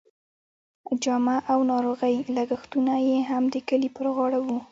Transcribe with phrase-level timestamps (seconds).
[1.03, 4.57] جامه او ناروغۍ لګښتونه یې هم د کلي پر غاړه وو.